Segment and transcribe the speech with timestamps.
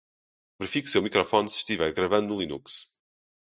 [0.59, 2.65] Verifique seu microfone se estiver gravando no Linux